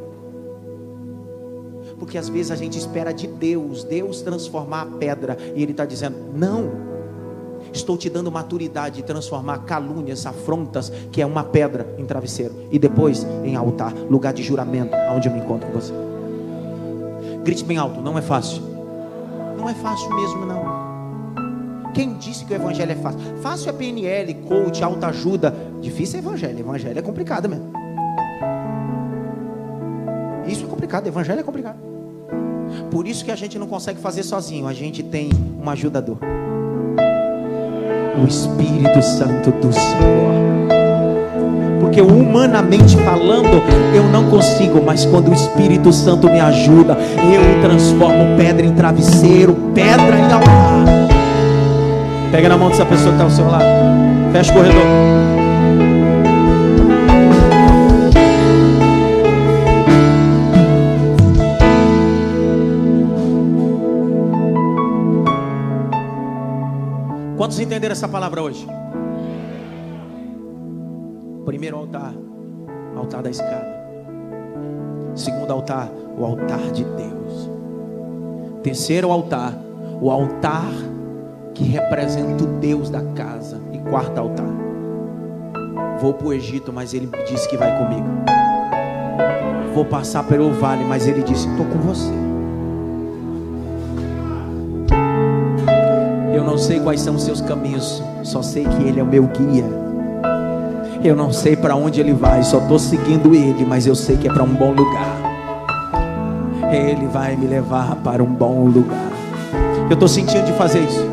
[1.99, 5.87] Porque às vezes a gente espera de Deus, Deus transformar a pedra, e Ele está
[5.87, 6.92] dizendo: não,
[7.73, 12.79] estou te dando maturidade de transformar calúnias, afrontas, que é uma pedra, em travesseiro, e
[12.79, 15.93] depois em altar, lugar de juramento, onde eu me encontro com você.
[17.43, 18.63] Grite bem alto, não é fácil.
[19.57, 20.83] Não é fácil mesmo, não.
[21.95, 23.21] Quem disse que o evangelho é fácil?
[23.43, 25.55] Fácil é PNL, coach, autoajuda.
[25.81, 26.59] Difícil é evangelho.
[26.59, 27.71] Evangelho é complicado mesmo.
[30.47, 31.07] Isso é complicado.
[31.07, 31.79] Evangelho é complicado.
[32.91, 34.67] Por isso que a gente não consegue fazer sozinho.
[34.67, 35.29] A gente tem
[35.63, 36.19] um ajudador.
[38.21, 40.33] O Espírito Santo do Senhor.
[41.81, 43.63] Porque humanamente falando,
[43.95, 49.55] eu não consigo, mas quando o Espírito Santo me ajuda, eu transformo pedra em travesseiro,
[49.75, 50.85] pedra em altar.
[52.31, 53.65] Pega na mão dessa pessoa que está ao seu lado.
[54.33, 55.32] Fecha o corredor.
[67.83, 68.65] Entenderam essa palavra hoje?
[71.45, 72.15] Primeiro altar,
[72.97, 73.67] altar da escada.
[75.17, 77.51] Segundo altar, o altar de Deus.
[78.63, 79.53] Terceiro altar,
[80.01, 80.71] o altar
[81.55, 83.61] que representa o Deus da casa.
[83.73, 84.47] E quarto altar,
[86.01, 88.07] Vou para o Egito, mas ele disse que vai comigo.
[89.75, 92.22] Vou passar pelo vale, mas ele disse: Estou com você.
[96.63, 99.65] Sei quais são os seus caminhos, só sei que Ele é o meu guia.
[101.03, 104.29] Eu não sei para onde Ele vai, só estou seguindo Ele, mas eu sei que
[104.29, 105.21] é para um bom lugar.
[106.73, 109.11] Ele vai me levar para um bom lugar.
[109.91, 111.05] Eu estou sentindo de fazer isso.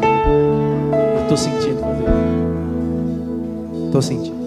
[1.17, 3.85] Eu estou sentindo fazer isso.
[3.87, 4.39] Estou sentindo.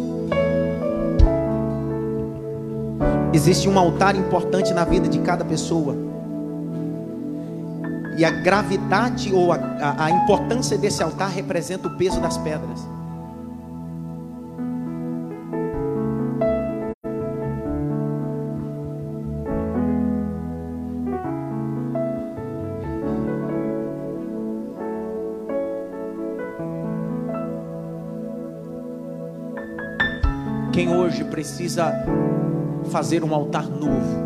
[3.35, 6.12] Existe um altar importante na vida de cada pessoa.
[8.23, 12.89] E a gravidade ou a, a, a importância desse altar representa o peso das pedras.
[30.73, 31.93] Quem hoje precisa
[32.93, 34.23] fazer um altar novo,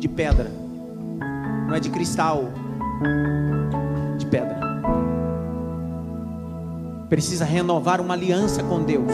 [0.00, 0.61] de pedra,
[1.72, 2.50] não é de cristal,
[4.18, 4.60] de pedra.
[7.08, 9.10] Precisa renovar uma aliança com Deus,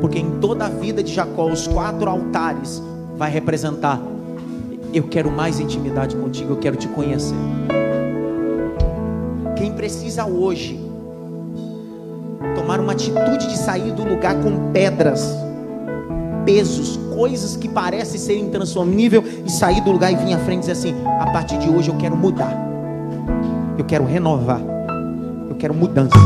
[0.00, 2.82] porque em toda a vida de Jacó, os quatro altares
[3.16, 4.00] vai representar:
[4.92, 7.36] eu quero mais intimidade contigo, eu quero te conhecer.
[9.56, 10.76] Quem precisa hoje
[12.56, 15.36] tomar uma atitude de sair do lugar com pedras,
[16.44, 20.60] pesos, coisas que parecem ser intransformível e sair do lugar e vir à frente e
[20.60, 22.56] dizer assim: a partir de hoje eu quero mudar,
[23.76, 24.60] eu quero renovar,
[25.50, 26.16] eu quero mudança.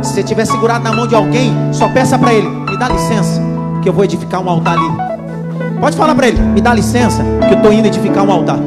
[0.00, 3.38] Se você estiver segurado na mão de alguém, só peça para ele: me dá licença,
[3.82, 5.78] que eu vou edificar um altar ali.
[5.78, 8.58] Pode falar para ele: me dá licença, que eu estou indo edificar um altar.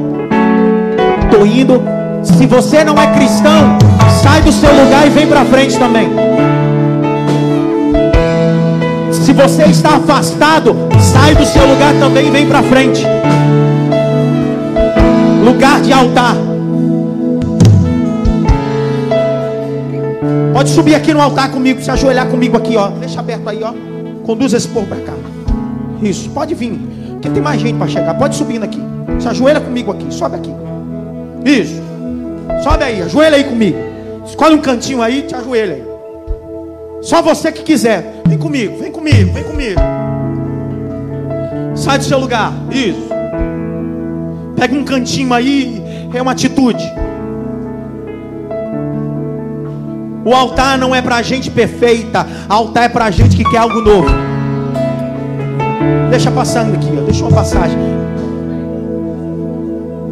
[1.24, 1.82] Estou indo.
[2.22, 3.76] Se você não é cristão,
[4.22, 6.08] sai do seu lugar e vem para frente também.
[9.10, 13.04] Se você está afastado, sai do seu lugar também e vem para frente.
[15.44, 16.36] Lugar de altar.
[20.52, 22.88] Pode subir aqui no altar comigo, se ajoelhar comigo aqui, ó.
[22.88, 23.72] Deixa aberto aí, ó.
[24.26, 25.12] Conduz esse povo para cá.
[26.02, 26.78] Isso, pode vir.
[27.12, 28.14] Porque tem mais gente para chegar.
[28.14, 28.80] Pode subir aqui.
[29.18, 30.54] Se ajoelha comigo aqui, sobe aqui.
[31.44, 31.80] Isso.
[32.62, 33.78] Sobe aí, ajoelha aí comigo.
[34.26, 35.84] Escolhe um cantinho aí, te ajoelha aí.
[37.02, 38.20] Só você que quiser.
[38.26, 39.80] Vem comigo, vem comigo, vem comigo.
[41.80, 42.52] Sai do seu lugar.
[42.70, 43.08] Isso.
[44.54, 46.84] Pega um cantinho aí, é uma atitude.
[50.22, 54.10] O altar não é para gente perfeita, altar é para gente que quer algo novo.
[56.10, 57.00] Deixa passando aqui, ó.
[57.00, 57.78] deixa uma passagem.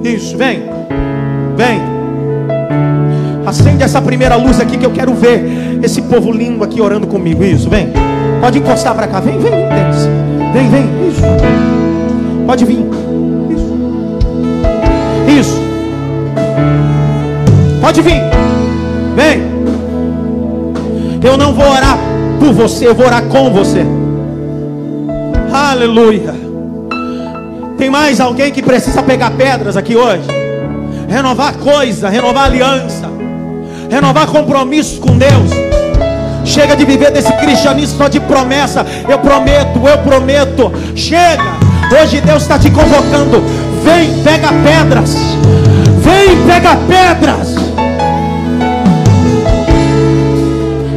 [0.02, 0.62] Isso, vem,
[1.54, 1.82] vem.
[3.44, 7.44] Acende essa primeira luz aqui que eu quero ver esse povo lindo aqui orando comigo.
[7.44, 7.92] Isso, vem.
[8.40, 9.20] Pode encostar para cá.
[9.20, 9.87] Vem, vem, vem.
[10.58, 11.08] Vem, vem.
[11.08, 11.22] Isso.
[12.44, 12.84] Pode vir.
[13.48, 13.78] Isso.
[15.38, 15.62] Isso.
[17.80, 18.20] Pode vir.
[19.14, 19.40] Vem.
[21.22, 21.96] Eu não vou orar
[22.40, 23.86] por você, eu vou orar com você.
[25.52, 26.34] Aleluia.
[27.76, 30.26] Tem mais alguém que precisa pegar pedras aqui hoje?
[31.08, 33.08] Renovar coisa, renovar aliança,
[33.88, 35.67] renovar compromissos com Deus.
[36.48, 38.84] Chega de viver desse cristianismo só de promessa.
[39.06, 40.72] Eu prometo, eu prometo.
[40.96, 41.44] Chega.
[42.00, 43.42] Hoje Deus está te convocando.
[43.84, 45.14] Vem, pega pedras.
[46.00, 47.54] Vem, pega pedras.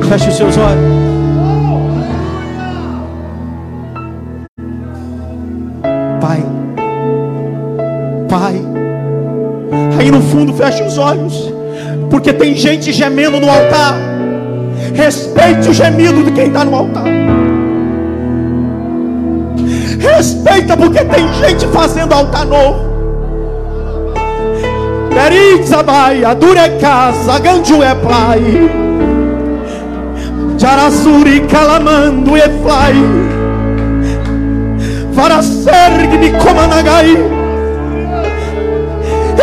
[0.08, 1.02] Feche os seus olhos.
[6.22, 6.46] Pai,
[8.30, 8.56] Pai,
[10.00, 11.52] aí no fundo feche os olhos,
[12.10, 14.11] porque tem gente gemendo no altar.
[14.94, 17.06] Respeite o gemido de quem está no altar.
[20.00, 22.92] Respeita, porque tem gente fazendo altar novo.
[27.40, 28.70] Ganju é pai.
[30.58, 33.32] Jarasuri, Calamando e Fly.
[35.12, 37.18] Varaserg, Micomanagai.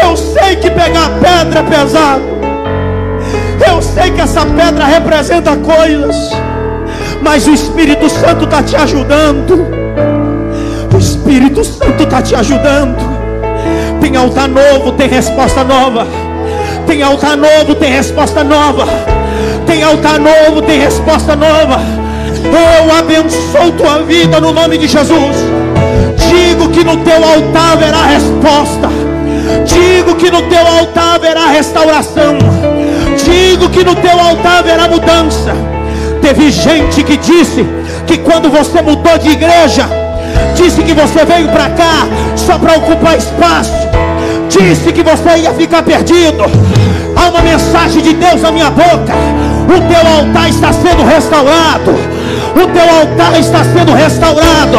[0.01, 2.28] Eu sei que pegar pedra é pesado.
[3.79, 6.17] Eu sei que essa pedra representa coisas,
[7.23, 9.69] mas o Espírito Santo está te ajudando.
[10.93, 12.99] O Espírito Santo está te ajudando.
[14.01, 16.09] Tem altar novo, tem resposta nova.
[16.89, 18.85] Tem altar novo, tem resposta nova.
[19.65, 21.81] Tem altar novo, tem resposta nova.
[22.35, 25.37] Eu abençoo tua vida no nome de Jesus.
[26.29, 28.89] Digo que no teu altar haverá resposta.
[29.65, 32.48] Digo que no teu altar haverá restauração.
[33.31, 35.55] Digo que no teu altar haverá mudança.
[36.23, 37.65] Teve gente que disse
[38.07, 39.89] que quando você mudou de igreja,
[40.57, 42.07] disse que você veio para cá
[42.37, 43.73] só para ocupar espaço,
[44.49, 46.45] disse que você ia ficar perdido.
[47.17, 49.13] Há uma mensagem de Deus na minha boca.
[49.69, 51.91] O teu altar está sendo restaurado.
[52.55, 54.79] O teu altar está sendo restaurado.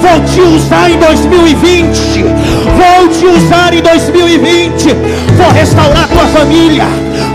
[0.00, 2.24] Vou te usar em 2020.
[2.64, 4.88] Vou te usar em 2020.
[5.36, 6.84] Vou restaurar tua família.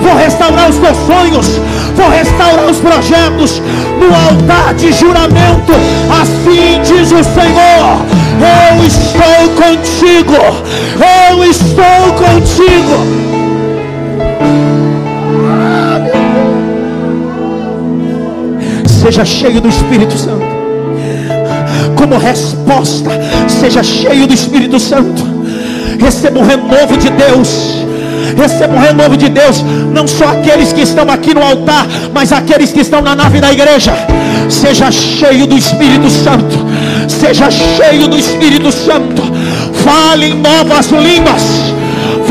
[0.02, 1.48] Vou restaurar os teus sonhos.
[1.96, 3.62] Vou restaurar os projetos
[4.00, 5.74] no altar de juramento.
[6.22, 8.06] Assim diz o Senhor:
[8.40, 10.36] Eu estou contigo.
[11.30, 13.26] Eu estou contigo.
[18.88, 20.55] Seja cheio do Espírito Santo.
[21.96, 23.10] Como resposta,
[23.48, 25.24] seja cheio do Espírito Santo.
[26.00, 27.86] Receba o renovo de Deus.
[28.38, 29.64] Receba o renovo de Deus.
[29.94, 33.52] Não só aqueles que estão aqui no altar, mas aqueles que estão na nave da
[33.52, 33.94] igreja.
[34.50, 36.66] Seja cheio do Espírito Santo.
[37.08, 39.22] Seja cheio do Espírito Santo.
[39.84, 41.65] Fale em novas línguas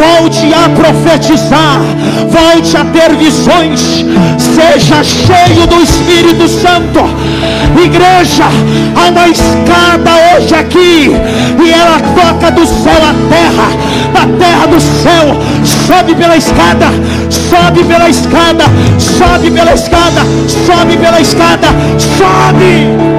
[0.04, 1.80] volte a profetizar,
[2.28, 4.04] volte a ter visões,
[4.38, 7.00] seja cheio do Espírito Santo.
[7.82, 8.44] Igreja,
[8.94, 11.10] há uma escada hoje aqui,
[11.62, 13.68] e ela toca do céu à terra,
[14.12, 15.36] da terra do céu,
[15.86, 16.86] sobe pela escada,
[17.30, 18.64] sobe pela escada,
[18.98, 20.22] sobe pela escada,
[20.66, 21.68] sobe pela escada,
[22.18, 23.13] sobe.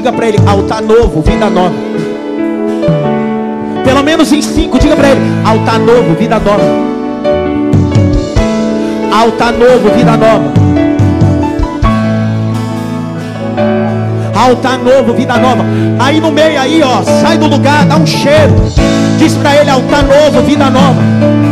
[0.00, 1.74] Diga para ele: altar novo, vida nova.
[3.84, 6.64] Pelo menos em cinco, diga para ele: altar novo, vida nova.
[9.12, 10.52] Altar novo, vida nova.
[14.34, 15.66] Altar novo, vida nova.
[15.98, 18.54] Aí no meio aí, ó, sai do lugar, dá um cheiro.
[19.18, 21.49] Diz para ele: altar novo, vida nova.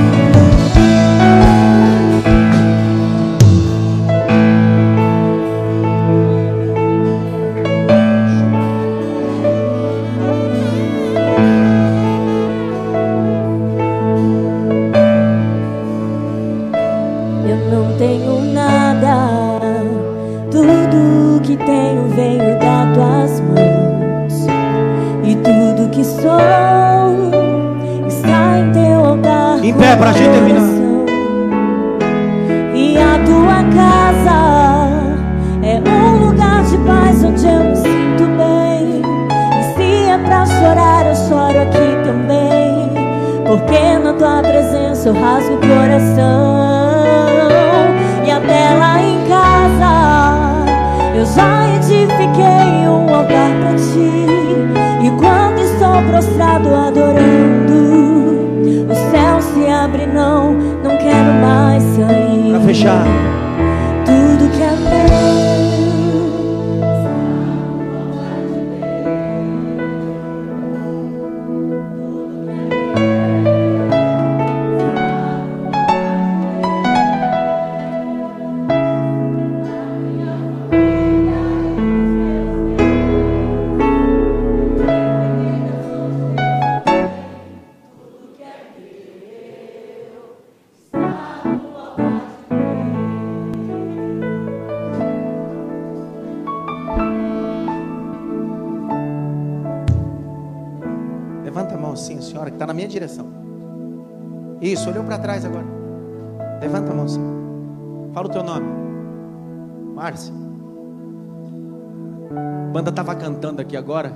[113.15, 114.13] Cantando aqui agora,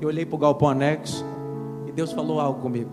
[0.00, 1.24] eu olhei para o galpão anexo
[1.86, 2.90] e Deus falou algo comigo.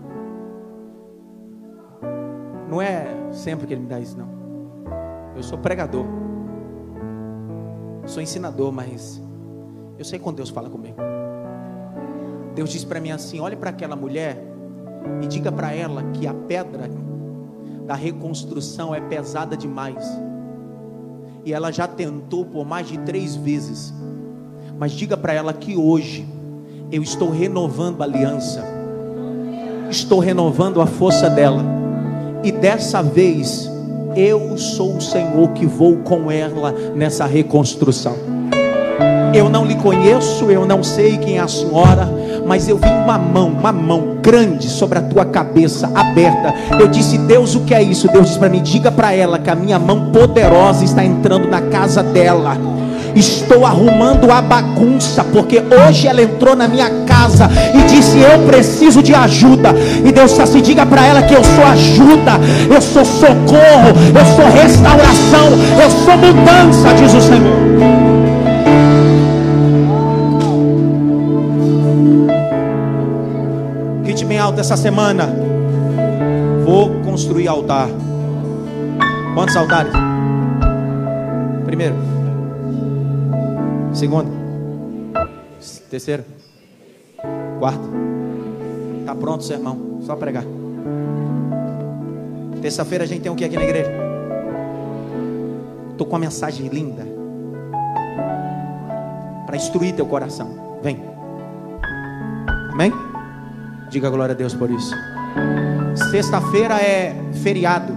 [2.68, 4.28] Não é sempre que Ele me dá isso, não.
[5.36, 6.04] Eu sou pregador.
[8.06, 9.22] Sou ensinador, mas
[9.98, 10.96] eu sei quando Deus fala comigo.
[12.54, 14.51] Deus diz para mim assim: olhe para aquela mulher
[15.20, 16.90] e diga para ela que a pedra
[17.86, 20.04] da reconstrução é pesada demais.
[21.44, 23.92] E ela já tentou por mais de três vezes.
[24.78, 26.26] Mas diga para ela que hoje
[26.90, 28.64] eu estou renovando a aliança,
[29.90, 31.64] estou renovando a força dela,
[32.44, 33.70] e dessa vez
[34.16, 38.14] eu sou o Senhor que vou com ela nessa reconstrução.
[39.34, 42.08] Eu não lhe conheço, eu não sei quem é a senhora,
[42.46, 46.54] mas eu vi uma mão, uma mão grande sobre a tua cabeça, aberta.
[46.78, 48.08] Eu disse, Deus, o que é isso?
[48.08, 51.60] Deus disse para mim: diga para ela que a minha mão poderosa está entrando na
[51.60, 52.56] casa dela.
[53.14, 59.02] Estou arrumando a bagunça, porque hoje ela entrou na minha casa e disse: Eu preciso
[59.02, 59.74] de ajuda.
[60.02, 62.32] E Deus disse assim: Diga para ela que eu sou ajuda,
[62.74, 65.50] eu sou socorro, eu sou restauração,
[65.82, 68.01] eu sou mudança, diz o Senhor.
[74.52, 75.28] Alto essa semana.
[76.64, 77.88] Vou construir altar.
[79.34, 79.92] Quantos altares?
[81.64, 81.94] Primeiro.
[83.94, 84.30] Segundo.
[85.90, 86.24] Terceiro.
[87.58, 87.90] Quarto.
[89.06, 90.00] Tá pronto sermão.
[90.02, 90.44] Só pregar.
[92.60, 93.90] Terça-feira a gente tem o que aqui na igreja?
[95.96, 97.06] Tô com uma mensagem linda
[99.46, 100.78] para instruir teu coração.
[100.82, 101.11] Vem.
[103.92, 104.96] Diga glória a Deus por isso.
[106.10, 107.92] Sexta-feira é feriado.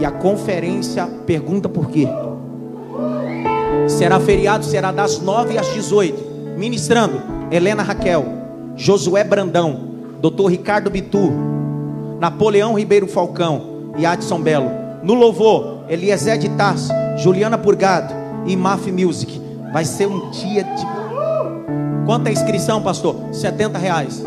[0.00, 2.08] E a conferência pergunta por quê.
[3.86, 6.56] Será feriado, será das 9 às 18.
[6.58, 8.26] Ministrando Helena Raquel,
[8.74, 9.88] Josué Brandão,
[10.20, 10.48] Dr.
[10.48, 11.30] Ricardo Bitu,
[12.18, 14.68] Napoleão Ribeiro Falcão e Adson Belo.
[15.04, 18.12] No louvor, Eliezer de Tarso, Juliana Purgado
[18.44, 19.40] e Maf Music.
[19.72, 20.86] Vai ser um dia de.
[22.04, 23.14] Quanto é a inscrição, pastor?
[23.32, 24.24] 70 reais.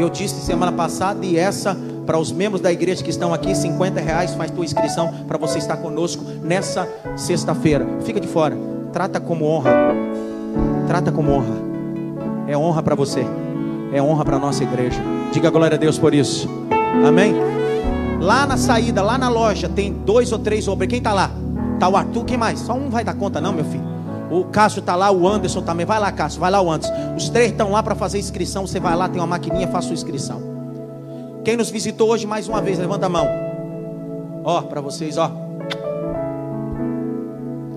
[0.00, 1.76] Eu disse semana passada e essa
[2.06, 5.58] para os membros da igreja que estão aqui, 50 reais faz tua inscrição para você
[5.58, 7.86] estar conosco nessa sexta-feira.
[8.02, 8.56] Fica de fora.
[8.92, 9.72] Trata como honra.
[10.86, 11.54] Trata como honra.
[12.46, 13.26] É honra para você.
[13.92, 14.98] É honra para nossa igreja.
[15.32, 16.48] Diga glória a Deus por isso.
[17.06, 17.34] Amém.
[18.20, 20.92] Lá na saída, lá na loja, tem dois ou três obreiros.
[20.92, 21.30] Quem está lá?
[21.74, 22.58] Está o Arthur, quem mais?
[22.60, 23.97] Só um vai dar conta, não, meu filho.
[24.30, 25.86] O Cássio está lá, o Anderson também.
[25.86, 26.94] Vai lá, Cássio, vai lá o Anderson.
[27.16, 28.66] Os três estão lá para fazer inscrição.
[28.66, 30.40] Você vai lá, tem uma maquininha, faça sua inscrição.
[31.44, 33.26] Quem nos visitou hoje mais uma vez, levanta a mão.
[34.44, 35.32] Ó, para vocês, ó.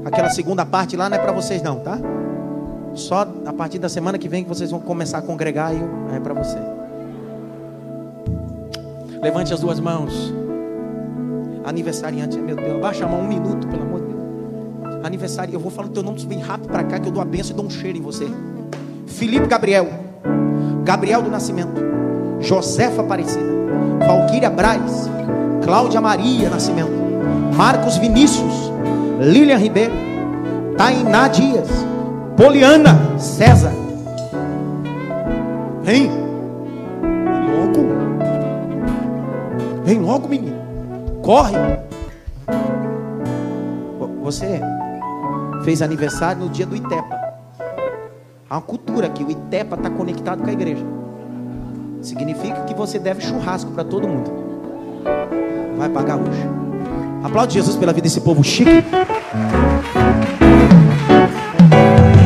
[0.03, 1.97] Aquela segunda parte lá não é para vocês não, tá?
[2.93, 5.81] Só a partir da semana que vem que vocês vão começar a congregar e
[6.15, 6.57] é para você.
[9.21, 10.33] Levante as duas mãos.
[11.63, 14.00] Aniversariante, meu Deus, abaixa a mão um minuto, pelo amor
[15.03, 15.53] aniversário.
[15.53, 17.51] Eu vou falar o teu nome bem rápido para cá, que eu dou a benção
[17.51, 18.27] e dou um cheiro em você.
[19.07, 19.87] Felipe Gabriel,
[20.83, 21.81] Gabriel do Nascimento,
[22.39, 23.43] Josefa Aparecida,
[24.05, 25.09] Valquíria Braz,
[25.63, 26.91] Cláudia Maria Nascimento,
[27.55, 28.71] Marcos Vinícius,
[29.19, 29.93] Lilian Ribeiro,
[30.77, 31.67] Tainá Dias,
[32.35, 33.73] Poliana César.
[35.83, 36.09] Vem,
[37.49, 37.87] logo,
[39.83, 40.57] vem logo, menino,
[41.21, 41.55] corre.
[44.23, 44.61] Você
[45.63, 47.19] fez aniversário no dia do Itepa.
[48.49, 50.85] Há uma cultura que o Itepa está conectado com a igreja.
[52.01, 54.31] Significa que você deve churrasco para todo mundo.
[55.77, 56.49] Vai pagar hoje.
[57.23, 58.83] Aplaude Jesus pela vida desse povo chique.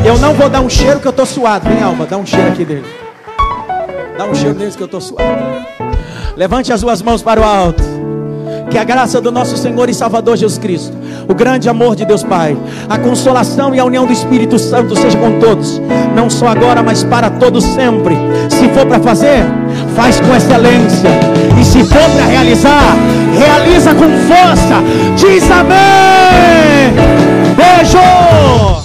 [0.05, 1.67] Eu não vou dar um cheiro que eu estou suado.
[1.67, 2.85] Vem, Alma, dá um cheiro aqui dele.
[4.17, 5.65] Dá um cheiro neles que eu estou suado.
[6.37, 7.83] Levante as duas mãos para o alto.
[8.71, 10.95] Que a graça do nosso Senhor e Salvador Jesus Cristo,
[11.27, 12.57] o grande amor de Deus Pai,
[12.89, 15.81] a consolação e a união do Espírito Santo seja com todos,
[16.15, 18.15] não só agora, mas para todos sempre.
[18.49, 19.45] Se for para fazer,
[19.95, 21.09] faz com excelência,
[21.59, 22.95] e se for para realizar,
[23.37, 24.83] realiza com força.
[25.15, 26.93] Diz amém.
[27.55, 28.84] Beijo.